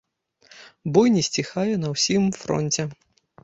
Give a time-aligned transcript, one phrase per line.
[0.95, 2.91] Бой не сціхае на ўсім фронце.